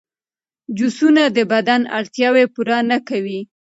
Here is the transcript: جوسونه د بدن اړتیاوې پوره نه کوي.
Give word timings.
جوسونه 0.77 1.23
د 1.37 1.37
بدن 1.51 1.81
اړتیاوې 1.97 2.45
پوره 2.53 2.77
نه 2.91 2.97
کوي. 3.09 3.39